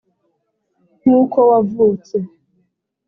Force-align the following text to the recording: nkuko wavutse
nkuko 1.01 1.37
wavutse 1.49 2.17